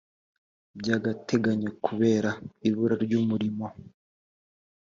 [0.79, 2.29] by’agateganyo kubera
[2.67, 3.65] ibura ry’umurimo